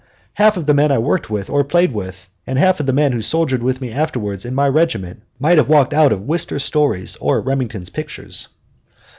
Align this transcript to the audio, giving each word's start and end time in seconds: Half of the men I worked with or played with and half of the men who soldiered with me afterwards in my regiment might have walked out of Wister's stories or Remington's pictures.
Half 0.33 0.57
of 0.57 0.65
the 0.65 0.73
men 0.73 0.91
I 0.91 0.97
worked 0.97 1.29
with 1.29 1.47
or 1.47 1.63
played 1.63 1.91
with 1.93 2.27
and 2.47 2.57
half 2.57 2.79
of 2.79 2.87
the 2.87 2.91
men 2.91 3.11
who 3.11 3.21
soldiered 3.21 3.61
with 3.61 3.81
me 3.81 3.91
afterwards 3.91 4.45
in 4.45 4.55
my 4.55 4.67
regiment 4.67 5.21
might 5.37 5.59
have 5.59 5.69
walked 5.69 5.93
out 5.93 6.11
of 6.11 6.21
Wister's 6.23 6.63
stories 6.63 7.15
or 7.17 7.39
Remington's 7.39 7.91
pictures. 7.91 8.47